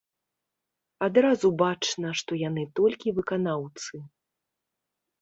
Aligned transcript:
Адразу 1.07 1.47
бачна, 1.63 2.15
што 2.23 2.31
яны 2.47 2.67
толькі 2.83 3.17
выканаўцы. 3.21 3.93